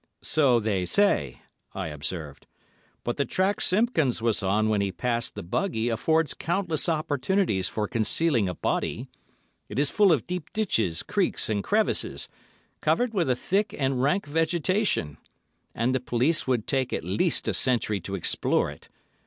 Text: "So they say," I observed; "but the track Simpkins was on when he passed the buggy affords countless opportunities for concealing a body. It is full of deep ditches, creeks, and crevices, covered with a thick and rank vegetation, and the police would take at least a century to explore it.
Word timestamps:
"So 0.23 0.59
they 0.59 0.87
say," 0.87 1.43
I 1.75 1.89
observed; 1.89 2.47
"but 3.03 3.17
the 3.17 3.23
track 3.23 3.61
Simpkins 3.61 4.19
was 4.19 4.41
on 4.41 4.67
when 4.67 4.81
he 4.81 4.91
passed 4.91 5.35
the 5.35 5.43
buggy 5.43 5.89
affords 5.89 6.33
countless 6.33 6.89
opportunities 6.89 7.67
for 7.69 7.87
concealing 7.87 8.49
a 8.49 8.55
body. 8.55 9.05
It 9.69 9.77
is 9.77 9.91
full 9.91 10.11
of 10.11 10.25
deep 10.25 10.51
ditches, 10.53 11.03
creeks, 11.03 11.49
and 11.49 11.63
crevices, 11.63 12.27
covered 12.81 13.13
with 13.13 13.29
a 13.29 13.35
thick 13.35 13.75
and 13.77 14.01
rank 14.01 14.25
vegetation, 14.25 15.19
and 15.75 15.93
the 15.93 15.99
police 15.99 16.47
would 16.47 16.65
take 16.65 16.91
at 16.91 17.03
least 17.03 17.47
a 17.47 17.53
century 17.53 17.99
to 17.99 18.15
explore 18.15 18.71
it. 18.71 18.89